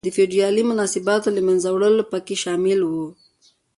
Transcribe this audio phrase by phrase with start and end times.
[0.05, 2.93] د فیوډالي مناسباتو له منځه وړل پکې شامل و.